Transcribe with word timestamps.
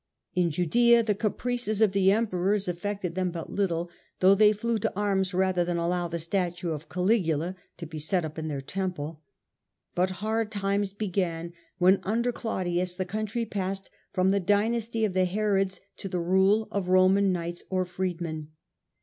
In 0.33 0.49
Judaea 0.49 1.03
the 1.03 1.13
caprices 1.13 1.79
of 1.79 1.91
the 1.91 2.11
Emperors 2.11 2.67
affected 2.67 3.13
them 3.13 3.29
but 3.29 3.51
little, 3.51 3.91
though 4.19 4.33
they 4.33 4.51
flew 4.51 4.79
to 4.79 4.91
arms 4.95 5.31
rather 5.31 5.63
than 5.63 5.77
allow 5.77 6.07
the 6.07 6.17
statue 6.17 6.71
of 6.71 6.89
Caligula 6.89 7.55
to 7.77 7.85
be 7.85 7.99
set 7.99 8.25
up 8.25 8.39
in 8.39 8.47
theii 8.47 8.63
Temple. 8.65 9.21
But 9.93 10.09
hard 10.25 10.49
times 10.51 10.91
began 10.91 11.53
when, 11.77 11.99
under 12.01 12.31
Claudius, 12.31 12.95
the 12.95 13.05
country 13.05 13.45
passed 13.45 13.91
from 14.11 14.31
the 14.31 14.39
dynasty 14.39 15.05
of 15.05 15.13
the 15.13 15.25
Herods 15.25 15.79
to 15.97 16.09
the 16.09 16.19
rule 16.19 16.67
of 16.71 16.89
Roman 16.89 17.31
knights 17.31 17.61
or 17.69 17.85
freedmen. 17.85 18.47